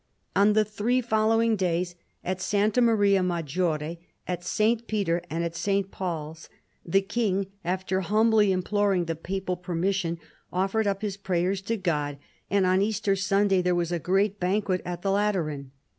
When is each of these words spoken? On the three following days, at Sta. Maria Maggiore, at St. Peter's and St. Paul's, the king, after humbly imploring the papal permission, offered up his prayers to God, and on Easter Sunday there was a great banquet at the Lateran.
On 0.35 0.53
the 0.53 0.65
three 0.65 0.99
following 0.99 1.55
days, 1.55 1.93
at 2.23 2.41
Sta. 2.41 2.81
Maria 2.81 3.21
Maggiore, 3.21 3.99
at 4.27 4.43
St. 4.43 4.87
Peter's 4.87 5.21
and 5.29 5.53
St. 5.55 5.91
Paul's, 5.91 6.49
the 6.83 7.03
king, 7.03 7.45
after 7.63 8.01
humbly 8.01 8.51
imploring 8.51 9.05
the 9.05 9.15
papal 9.15 9.57
permission, 9.57 10.17
offered 10.51 10.87
up 10.87 11.03
his 11.03 11.17
prayers 11.17 11.61
to 11.61 11.77
God, 11.77 12.17
and 12.49 12.65
on 12.65 12.81
Easter 12.81 13.15
Sunday 13.15 13.61
there 13.61 13.75
was 13.75 13.91
a 13.91 13.99
great 13.99 14.39
banquet 14.39 14.81
at 14.85 15.03
the 15.03 15.11
Lateran. 15.11 15.69